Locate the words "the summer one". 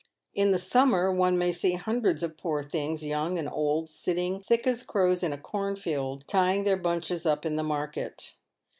0.49-1.37